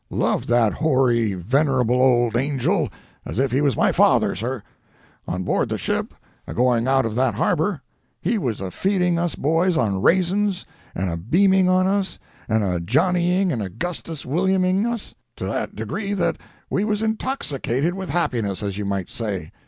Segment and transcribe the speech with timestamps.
[0.09, 2.89] Loved that hoary, venerable old angel
[3.23, 4.63] as if he was my father, sir.
[5.27, 6.15] On board the ship,
[6.47, 7.83] agoing out of that harbor,
[8.19, 12.17] he was a feeding us boys on raisins, and a beaming on us,
[12.49, 18.09] and a Johnnying and Augustus Williaming us, to that degree that we was intoxicated with
[18.09, 19.51] happiness, as you might say.